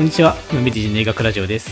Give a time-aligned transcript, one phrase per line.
[0.00, 1.68] こんにちは、のんびり人類学ラジオです。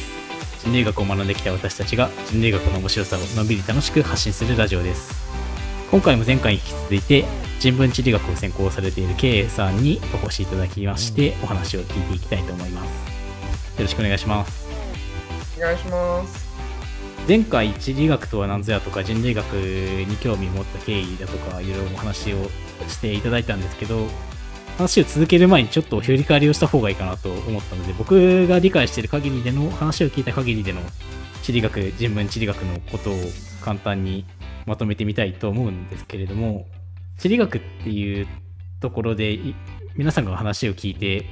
[0.61, 5.15] 人類学を学んできた私たちが人類学の面白さをのんびり楽しく発信するラジオです。
[5.91, 7.25] 今回も前回に引き続いて
[7.59, 12.89] 人文地理学を専攻されている K さんにお越しいただきましてお話を聞いていきたいと思います。
[12.89, 14.69] よろしくお願いします。
[15.57, 16.47] お願いします。
[17.27, 22.51] 前回地理学とは何ぞやとか人類学に興味を持った経緯だとかいろいろお話を
[22.89, 24.07] していただいたんですけど
[24.79, 30.81] 話を続ける前にちょっと振り返りをした方がいいかなと思ったので僕が理解している限りでの話を聞いた限りでの
[31.43, 33.17] 地理学人文地理学のことを
[33.61, 34.25] 簡単に
[34.67, 36.69] まとめてみたいと思うんですけれども
[37.19, 38.29] 地理学っていう
[38.81, 39.37] ところで
[39.97, 41.27] 皆さんが話を聞いて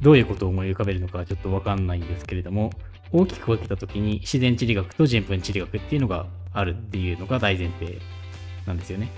[0.00, 2.70] どういうことを思い浮かべるのかちょっとわかんないんですけれども
[3.10, 7.98] 大きく分けた時に自然地理学と人文地理学っていうのがあるっていうのが大前提
[8.64, 9.10] なんですよね。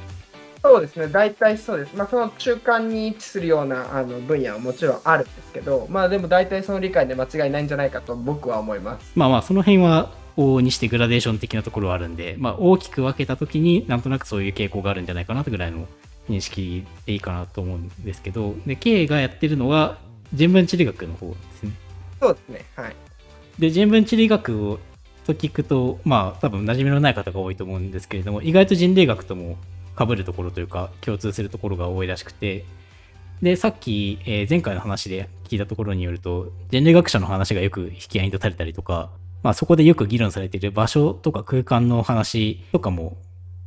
[0.65, 1.95] そうですね、大体そうです。
[1.95, 9.13] まあ、その中間に位置するようなあの分野はもちろんあるんですけど、まあでも大体その理解で間違いないんじゃないかと僕は思います。
[9.15, 15.87] まあまあその辺は往々にしてグラデーション的なところはあるんで、まあ、大きく分けた時になんとなくそういう傾向があるんじゃないかなとぐらいの
[16.31, 19.99] 認識でいいかなと思うんですけどで K がやってるのは
[20.33, 21.73] 人文地理学の方ですね。
[22.21, 22.97] そうですね、はい。
[23.59, 24.79] で人文地理学を
[25.27, 29.57] と聞くとまあ多分馴染みのない方が多いと思うんですけれども意外と人類学とも
[29.97, 32.65] 被るところというか共通するところが多いらしくて
[33.43, 39.11] でさっき、えー前回の話で聞いたところによると人類学者の話がよく引き合いに出されたりとか、
[39.43, 43.19] まあ、そこでよく議論されている場所とか空間の話とかも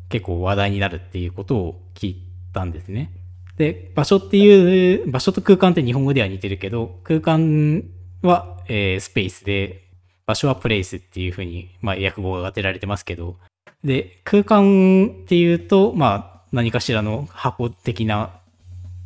[0.09, 3.11] 結構話題になるっていうことを聞いたんですね。
[3.57, 7.83] で場所っていう場所と空間って日本語では似てるけど空間
[8.21, 9.87] は、えースペースで
[10.25, 13.37] 場所はプレイスっていうふうに、まあ、訳語が当てられてますけど
[13.83, 18.31] で空間っていうと、まあ、何かしらの箱的な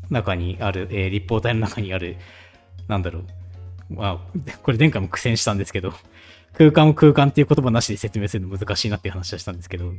[0.10, 2.18] 中にある、えー立方体の中にある
[2.88, 3.24] なんだろう、
[3.94, 4.20] まあ、
[4.64, 5.94] これ前回も苦戦したんですけど
[6.54, 9.92] 空間を空間っていう言葉なしで説明するの難しいなっていう話はしたんですけど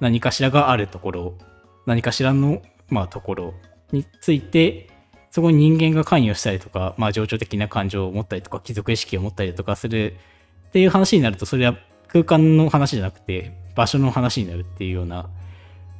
[0.00, 1.38] 何かしらがあるところ
[1.86, 3.54] 何かしらの、まあ、ところ
[3.92, 4.90] について
[5.30, 10.16] そこに人間が関与したりとか、まあ、情緒的な感情を持ったりとか貴族意識を持ったりとかする
[10.68, 11.76] っていう話になるとそれは
[12.08, 15.28] 空間の話じゃなくて場所の話になるっていうような、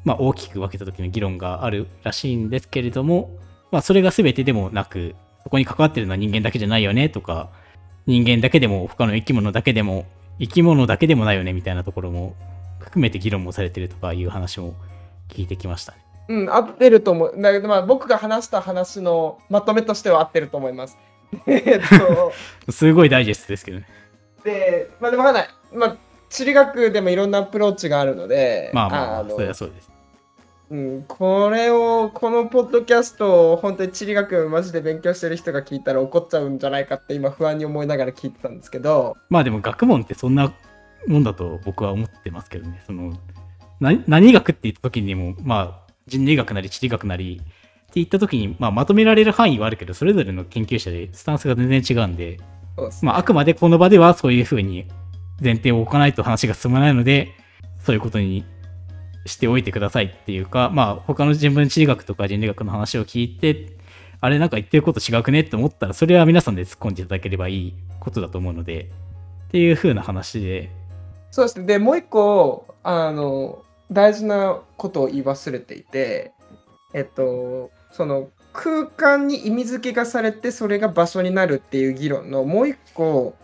[0.04, 3.30] まあ、大きく分けた時の議論があるらしいんですけれども、
[3.70, 5.14] まあ、それが全てでもなく
[5.44, 7.50] そこに関わってるのは人間だけじゃないよねとか
[8.06, 10.06] 人間だけでも他の生き物だけでも
[10.40, 12.34] 生き物だけでもないよねみたいなところも
[12.80, 14.74] 含めて議論もされてるとかいう話も
[15.28, 15.98] 聞いてきましたね。
[16.28, 17.34] うん、合ってると思う。
[17.40, 20.98] だけどまあ僕が話した話のまとめとしては合ってると思います。
[21.46, 22.32] えっと、
[22.72, 23.86] すごいダイジェストですけどね。
[24.44, 25.48] で、まあでもわかんない。
[25.72, 25.96] まあ
[26.28, 29.90] 地理学でもいろんなアプローチがあるので、まあまあ、のそれはそうです。
[30.68, 40.52] うん、これをこのポッドキャストを本当に地理学マジで勉強してる人が聞いたら怒っちゃうんじゃないかって今不安に思いながら聞いてたんですけどまあでも学問ってそんな
[41.06, 42.82] もんだと僕は思ってますけどね。
[42.84, 43.12] その
[43.80, 47.44] な何学って言った時にも、まあ人類学なり地理学なりっ
[47.86, 52.38] て言った時に、まあ、まとめられる範囲はあるけど、それぞれの研究者でスタンスが全然違うんで、
[52.76, 54.86] ですまああくまでこの場ではそういうふうに
[55.40, 57.34] 前提を置かないと話が進まないので、
[57.84, 58.44] そういうことに
[59.26, 63.76] しておいてくださいっていうか、まあ他の人文地理学とか人類学の話を聞いて、
[64.20, 68.90] あれなんか言ってること違くねって思ったら、それは皆さんで突っ込んでいただければいいことだと思うので、
[69.48, 70.70] っていう風な話で、
[71.30, 71.66] そうですね。
[71.66, 76.32] でもう一個あの大事なことを言い忘れていて
[76.94, 83.36] えっとその空間に意味付けがされてそれが場所になるっていう議論のもう一個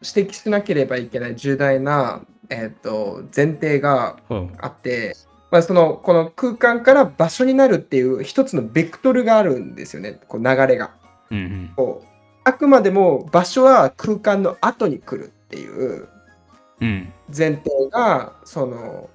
[0.00, 4.54] 指摘しなければいけない重大な、えっと、前提がうん。
[4.58, 5.16] あって、
[5.50, 10.20] まあ、そのこの空間から場所になるっていう一つのベクトルがあるんですよね。
[10.28, 10.92] こう流れが。
[11.30, 12.08] うんうん、こう
[12.44, 16.08] あくまでも場所は空間の後に来るっていう
[16.80, 19.10] うん、前提がその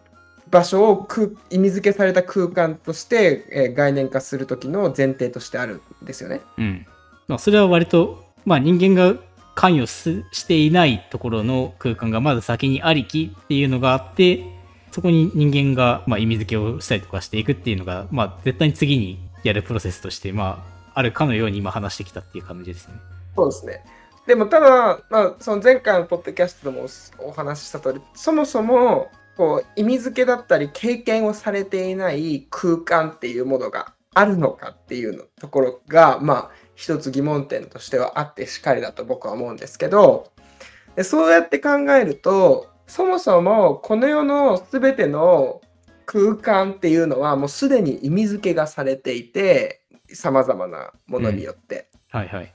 [0.56, 6.40] 場所を空意味付けされた空間として、えー概念化する時の前提としてあるんですよね。
[6.58, 6.88] うん。
[7.28, 9.20] まあそれは割と、まあ人間が
[9.54, 14.46] 関与すしていないところの空間がまず先にありきっていうのがあって、
[14.92, 20.64] そこに人間がまあ意味付けをしたりとかしていくっていうのが、まあ絶対に次にやるプロセスとして、ま
[20.94, 22.94] ああるかのように今話してきたっていう感じですね。
[23.36, 23.84] そうですね。
[24.26, 26.88] でもただ、まあ、その前回のポッドキャストでも
[27.20, 40.32] お話しした通りそもそもこう意味付けだったり経験をされていない空間っていうものがあるのかっていうのところがまあ一つ疑問点としてはあってしかりだと僕は思うんですけど
[40.96, 45.62] でそうやって考えるとそもそもこの世の全ての
[46.06, 49.82] 空間っていうのはもうすでに意味付けがされていて
[50.14, 51.90] さまざまなものによって。
[52.10, 52.54] はいはい。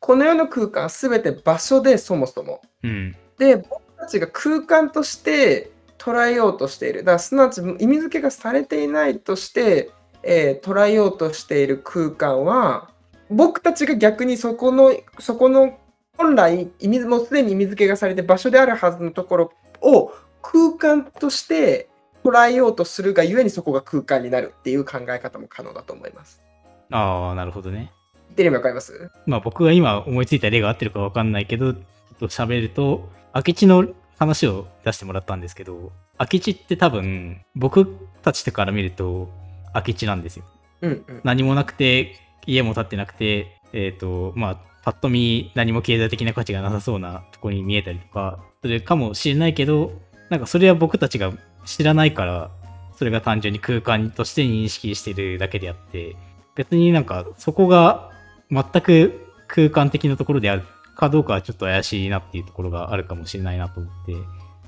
[0.00, 2.62] この世の空間すべて場所でそもそも。
[2.82, 3.16] うん。
[3.38, 7.00] で、僕たちが空間として捉えようとしている。
[7.00, 9.90] だからすなわち意味付けがされていないとして、
[10.22, 12.90] えー捉えようとしている空間は、
[13.30, 15.78] 僕たちが逆にそこの、そこの
[16.16, 20.12] 本来意味、もうすでに意味付けがされて場所であるはずのところを
[20.42, 21.88] 空間として
[22.22, 26.42] 捉えようとするがゆえにそこが空間になるっていう考え方も可能だと思います。
[26.90, 27.92] ああ、なるほどね。
[28.28, 29.10] 言ってる意味わかります？
[29.26, 31.84] まあ僕が今思いついた例が合ってるかわかんないけど、ちょっ
[32.18, 33.84] と喋ると、空き地の
[34.16, 39.28] 話を出してもらったんですけど、空き地って多分、僕たちから見ると
[39.72, 40.44] 空き地なんですよ。
[40.82, 41.20] うんうん。
[41.24, 42.14] 何もなくて、
[42.46, 49.92] 家も建ってなくて、えっ、と、まあ、パッと見何も経済的な価値がなさそうなところに見えたりとか、それかもしれないけど、
[50.30, 51.32] なんかそれは僕たちが
[51.64, 52.50] 知らないから、
[52.96, 56.14] それが単純に空間として認識してるだけであって、
[56.54, 58.12] 別になんかそこが
[58.50, 60.62] 全く空間的なところである
[60.94, 64.14] かどうかはちょっと怪しいなっていうところがあるかもしれないなと思って、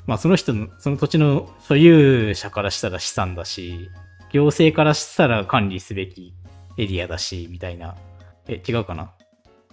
[0.06, 3.90] まあその人の、その土地の所有者からしたら資産だし、
[4.32, 6.34] 行政からしたら管理すべき
[6.78, 7.96] エリアだし、みたいな。
[8.48, 9.12] え、違うかな？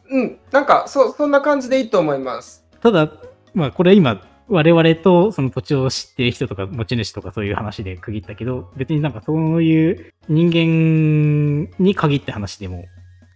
[0.10, 2.66] うん、なんかそそんな感じでいいと思います。
[2.82, 3.12] ただ、
[3.54, 12.86] まあこれ今、我々とその土地を知っている人とか持ち主とかそういう話で区切ったけど、別になんかそういう人間に限って話でも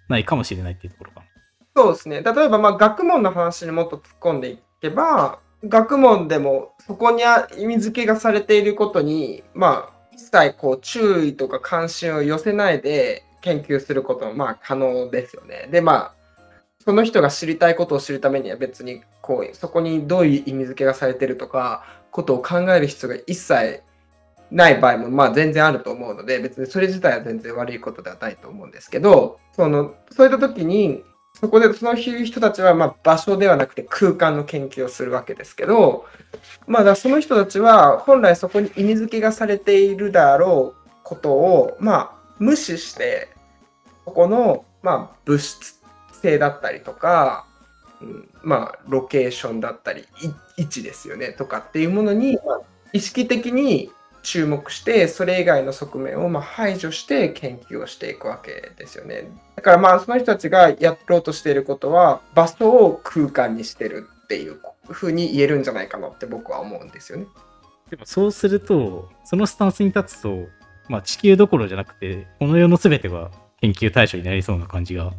[0.09, 1.26] ないかもしれないっていうところかな。
[1.77, 2.24] そうですね。
[2.24, 7.21] 例えば、まあ、学問の話にもっと突っ込んでいけば、学問でもそこに
[7.56, 15.68] 意味付けがされていることに、まあ、一切こう注意とか関心を寄せないで研究することもまあ可能ですよね。
[15.71, 16.13] で、まあ、
[16.83, 23.83] その人が知りたいことを知るためには別にこうそこにどういう意味付けがされてるとかことを考える必要が一切
[24.50, 31.03] ない場合もまあ全然あると思うので別にそれ自体は全然悪いことではないと思うんですけどそのそういった時に
[31.39, 36.06] そこでその人たちはま場所ではなくて空間の研究をするわけですけど
[36.66, 43.30] まあだその人たちは本来そこに意味付けがされているであろうことをまあ無視して
[44.06, 45.81] ここのま物質
[46.22, 47.45] 性だったりとか、
[48.01, 50.06] うん、まあロケーションだったり
[50.57, 52.38] 位置ですよねとかっていうものに、
[52.94, 53.92] 意識的に
[54.27, 59.31] 注目してそれ以外の側面をまあ排除して研究をしていくわけですよね。
[59.56, 64.59] だからまあその人たちがやろうとしていることは場所を空間にしてるっていう
[64.89, 67.27] ふうに言えるんじゃないかなって僕は思うんですよね。
[67.89, 70.50] でもそうすると、そのスタンスに立つと、
[70.89, 73.31] まあ地球どころじゃなくて、この世の全てが
[73.62, 75.13] 研究対象になりそうな感じが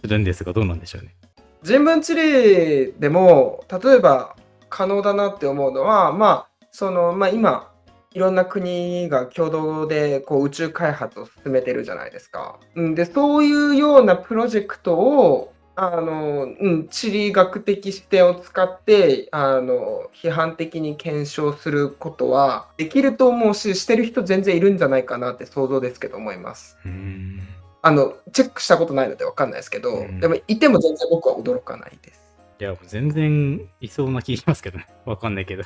[0.00, 1.14] するんですが、どうなんでしょうね。
[1.62, 4.36] 人文地理でも例えば
[4.70, 7.73] 可能だなって思うのはまあそのまあ今
[8.14, 12.58] いろんな国が共同でこう宇宙開発を進めてるじゃないですか。
[12.76, 26.78] うんでそういうようなプロジェクトをあの、うん、地理学的視点を使ってあの批判的に検証することはできると思うししてる人全然いるんじゃないかなって想像ですけど思います。
[26.84, 27.40] うーん。
[27.82, 32.24] あのチェックしたことないので分かんないですけど、うんでもいても全然僕は驚かないです。
[32.60, 34.86] いや、全然いそうな気がしますけどね。
[35.04, 35.64] わかんないけど。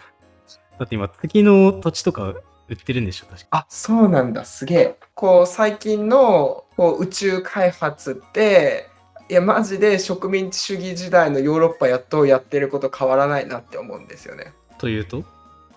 [0.79, 2.35] だって今、月の土地とか
[2.69, 3.47] 売ってるんでしょ、確か。
[3.51, 4.45] あそうなんだ。
[4.45, 4.99] すげえ。
[5.15, 8.87] こう最近のこう宇宙開発って
[9.29, 14.53] いやマジで植民地主義時代のヨーロッパやっとやってること変わらないなって思うんですよね。
[14.79, 15.19] というと？
[15.19, 15.25] い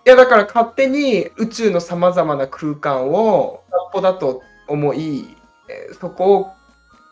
[0.05, 5.25] やだから勝手に宇宙のさまざまな空間を空っぽだと思い
[5.69, 6.51] えーそこを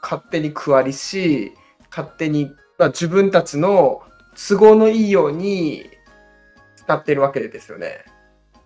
[0.02, 1.54] 勝手に区割りし
[1.90, 4.02] 勝手に、まあ、自分たちの
[4.36, 5.90] 都合のいいように
[6.89, 8.03] 使ってるわけですよね。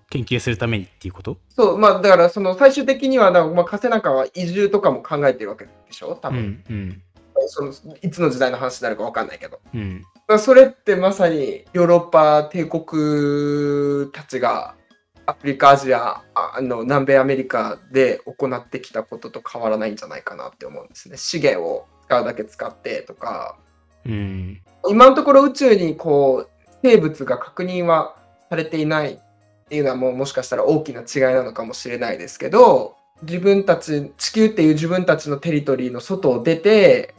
[0.10, 1.38] 研究するためにっていうこと？
[1.50, 6.16] そう、まあだからその最終的には、だまあ、加瀬中は移住とかも考えてるわけでしょ？
[6.16, 7.02] 多分、うん、うん、
[7.48, 7.74] その。
[8.02, 9.60] いつの時代の話になるかわかんないけど。
[9.74, 10.04] うん。
[10.28, 14.76] らそれってまさにヨーロッパ帝国たちが
[15.26, 21.18] アフリカ、アジア、ああの南米アメリカで行ってきたことと変わらないんじゃないかなって思うんですね。
[21.18, 23.58] 資源を使うだけ使ってとか、
[24.06, 24.62] うん。
[24.90, 26.50] 今のところ宇宙にこう
[26.84, 28.16] 生物が確認は
[28.50, 29.18] されていないっ
[29.68, 37.16] ていうのはもうもしかしたら大きな違いなのかもしれないですけど自分たち地球っていう自分たちのテリトリーの外を出て、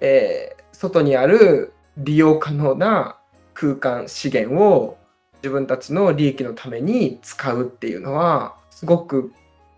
[0.00, 3.16] えー外にある利用可能な
[3.52, 4.96] 空間資源を
[5.42, 9.30] 自分たちの利益のために使うっていうのはすごく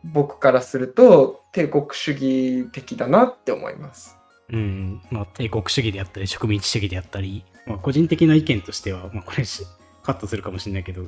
[0.05, 4.17] 僕からすると帝国主義的だなって思います。
[4.51, 5.03] うん。
[5.11, 9.65] まあ、帝国主義であったり、植民地主義であったり、まあ、個人的な意見としては、まあ、これし
[10.03, 11.07] カットするかもしれないけど、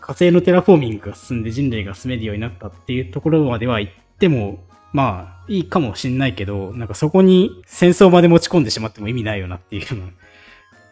[0.00, 10.12] 火星のテラフォーミングが進んで人類が住めるようになったっていうところまでは言っても、まあ、いいかもしんないけど、なんかそこに戦争まで持ち込んでしまっても意味ないよなっていうような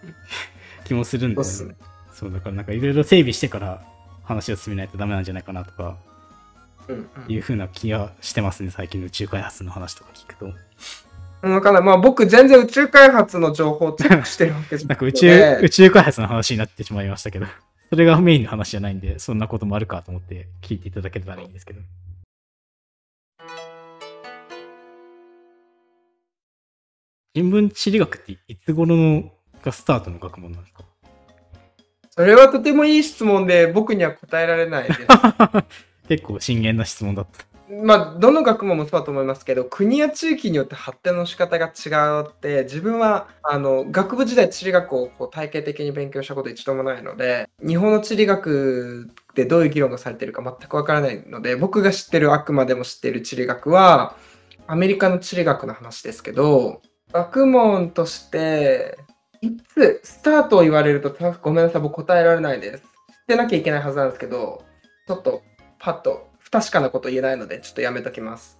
[0.84, 1.44] 気もするんで、ね。
[1.44, 3.84] そう、だからなんかいろいろ整備してから
[4.24, 5.96] 話を進めないとダメなんじゃないかなとか、
[6.88, 7.08] うん。
[7.28, 10.52] いうふうな気がしてますね、最近の宇宙開発の話とか聞くと。
[11.42, 11.52] うん。
[11.52, 11.82] わかんない。
[11.82, 17.46] まあ僕全然宇宙開発の情報をチェックしてるわけじゃなくて 宙、宇宙開発の話になってしまいましたけど、
[17.90, 21.80] それがメインの話じゃないんで、そんなこともあるかと思って聞いていただけたらいいんですけど。
[27.34, 29.30] 人文地理学っていつ頃の
[29.62, 30.82] がスタートの学問なんですか？
[32.10, 35.00] それはとてもいい質問で僕には答えられないです。
[36.08, 37.44] 結構深淵な質問だった。
[37.70, 41.90] まあ、どの学問もそうだと思いますけど、国や地域によって発展の仕方が違
[42.22, 54.16] うって、自分はあの学部時代地理学をこう体系的に勉強したこと一度もないので、日本の地理学でどういう議論がされてるか全くわからないので、僕が知ってるあくまでも知ってる地理学は、
[54.66, 56.80] アメリカの地理学の話ですけど、
[57.12, 58.98] 学問として、
[59.40, 62.82] いつスタートを言われるとごめんなさい、僕答えられないです。
[62.82, 62.86] 知っ
[63.28, 64.64] てなきゃいけないはずなんですけど、
[65.06, 65.42] ちょっと
[65.78, 68.58] パッと不確かなこと言えないので、ちょっとやめときます。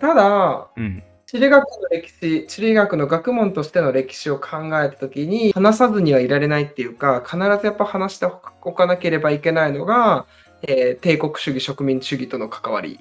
[0.00, 1.02] ただ、うん。
[1.26, 8.26] 地理学の歴史、地理学の学問としての歴史を考えたときに、話さずにはいられないっていうか、必ずやっぱ話して
[8.62, 10.26] おかなければいけないのが、
[10.62, 13.00] えー帝国主義、植民地主義との関わり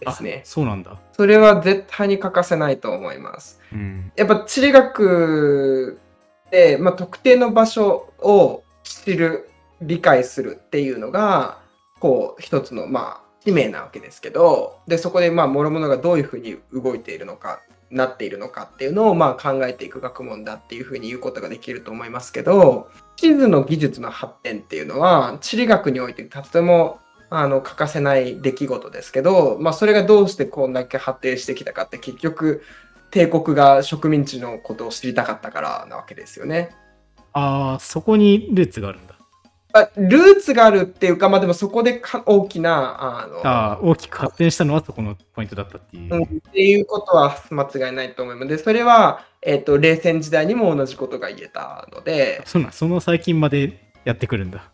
[0.00, 0.46] ですねあ。
[0.46, 0.98] そうなんだ。
[1.12, 3.60] それは絶対に欠かせないと思います。
[3.70, 4.12] うん。
[4.16, 6.00] やっぱ地理学
[6.50, 9.50] で、まあ、特定の場所を知る、
[9.82, 11.58] 理解するっていうのが、
[11.98, 17.60] こう、一つの、まあ、使命なわけですけど、で、そこで、まあ、諸々がどういうふうに動いているのか、
[17.90, 26.98] なっているのかっていうのを、まあ、考えていく学問だっていうふうに言うことができると思いますけど、地図の技術の発展っていうのは、地理学においてとても
[27.30, 32.62] あの欠かせない出来事ですけど、まあ、それがどうしてこんだけ発展してきたかって結局
[33.10, 36.70] 帝国が植民地のことを知りたかったからなわけですよね。
[37.32, 39.13] ああ、そこにルーツがあるんだ。
[39.74, 46.14] まあ、ルーツがあるっていうか、まあ、でもそこでか大きなあのああ、大きく発展したのはそこのポイントだったっていう。
[46.14, 48.48] うんっていうことは間違いないと思います。
[48.48, 54.70] で、それは、えっと冷戦時代にも同じことが言えたので、そうなん、その最近までやってくるんだ。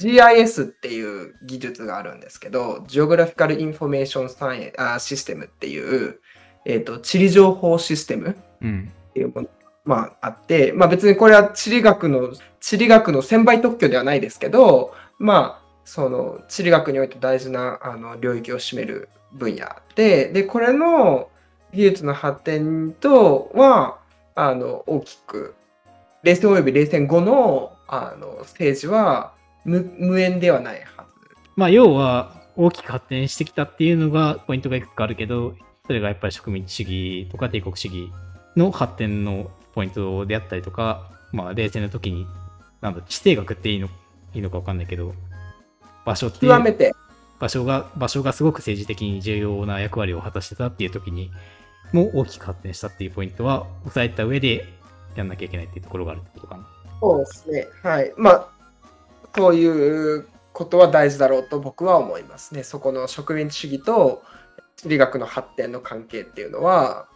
[0.00, 6.20] GIS っていう技術があるんですけど、Geographical Information Science あ System っていう、
[6.66, 8.92] えっと地理情報システムうん。
[9.10, 9.48] っていうもの
[9.84, 21.28] まあ、あって、まあ、別にこれは地理学の地理学の専売特許ではないですけど、まあ、その地理学において大事なあの領域を占める分野で、で、これの
[21.74, 23.98] 技術の発展とは、
[24.34, 25.54] あの、大きく、
[26.22, 29.34] 冷戦及び冷戦後のあの政治は
[29.66, 31.36] 無無縁ではないはず。
[31.54, 35.54] まあ、要は、大きく発展してきたっていうのが、ポイントがいくつかあるけど、
[35.86, 38.12] それがやっぱり植民地主義とか帝国主義
[38.56, 42.26] の発展のポイントであったりとか、まあ、冷戦の時に、
[42.80, 43.88] なんだ、地政学っていいの
[44.34, 45.14] いいのか分かんないけど、
[46.04, 46.46] 場所って
[47.38, 51.30] 場所が、場所がすごく政治的に重要な役割を果たしてたっていう時に、
[51.92, 54.64] もう大きく発展したっていうポイントは、押さえた上で
[55.16, 56.66] やんなきゃいけないっていうところがあるってことかな。
[57.00, 57.68] そうですね。
[57.82, 58.12] はい。
[58.16, 58.48] まあ、
[59.34, 62.62] そういうことは大事だろうと僕は思いますね。
[62.62, 64.22] そこの植民地主義と
[64.76, 67.08] 地理学の発展の関係っていうのは、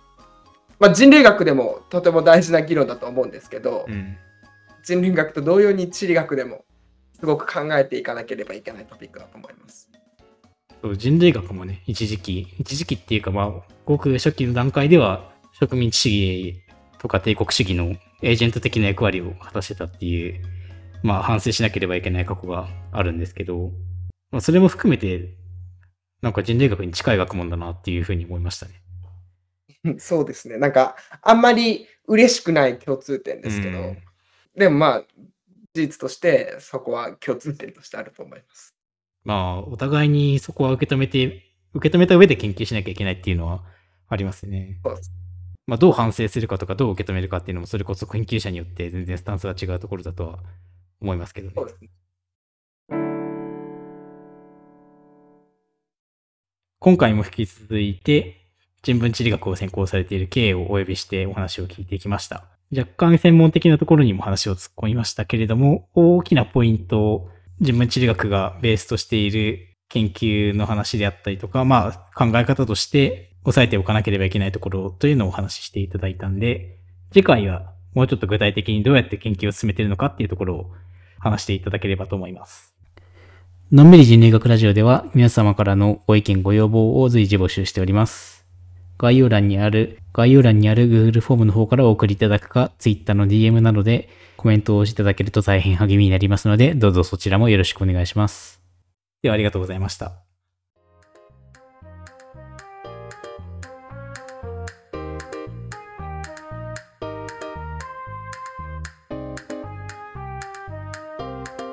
[0.78, 4.16] まあ、人類学でもとても大事な議論だと思うんですけど、うん。
[4.85, 6.64] 人類学と同様に地理学でも
[7.18, 9.90] すごく考えていかなければいけないトピックだと思います。
[10.80, 16.62] そう人類学もね、一時期、一時期っていうか、まあ、ごく初期の段階では、植民地主義
[16.99, 20.40] とか帝国主義のエージェント的な役割を果たしてたっていう、
[21.02, 23.73] まあ、反省しなければいけない過去があるんですけど、
[24.30, 25.35] まあ、それも含めて、
[26.23, 28.75] なんか人類学に近い学問だなっていうふうに思いましたね。
[29.99, 30.58] そうですね。
[30.58, 33.99] なんか、あんまり嬉しくない共通点ですけど、うん
[34.58, 35.04] でもまあ、
[35.73, 38.75] 事実としてそこは共通点としてあると思います。
[39.25, 41.44] まあ、お互いにそこは受け止めて、
[41.75, 43.62] 受け止めた上で研究しなきゃいけないっていうのは
[44.08, 44.80] ありますね。
[44.85, 45.12] そうです
[45.66, 50.38] まあ、どう反省するかとか、どう受け止めるかっていうのも、それこそ研究者によって全然スタンスが違うところだとは
[51.00, 51.52] 思いますけどね。
[51.54, 51.90] そうですね。
[56.80, 58.38] 今回も引き続いて、
[58.82, 62.44] 人文地理学を専攻されている K をお呼びしてお話を聞いていきました。
[62.76, 67.30] 若干専門的なところにも話を突っ込みましたけれども、大きなポイントを
[67.61, 76.76] 人文地理学がベースとしている研究の話であったりとか、まあ考え方として押さえておかなければいけないところというのをお話ししていただいたんで、
[77.12, 80.73] 次回はもうちょっと具体的にどうやって研究を進めているのかっていうところを
[81.18, 82.75] 話していただければと思います。
[83.73, 88.38] のんびり人類学ラジオでは皆様からのご意見ご要望を随時募集しております。
[88.98, 98.60] 概要欄にある、概要欄にある Google フォームの方からお送りいただくか、Twitter の DM などでコメントをしていただけると大変励みになりますので、どうぞそちらもよろしくお願いします。
[99.22, 100.27] ではありがとうございました。